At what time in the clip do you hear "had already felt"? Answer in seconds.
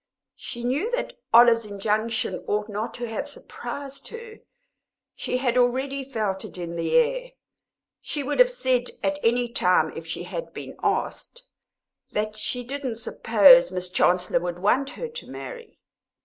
5.37-6.43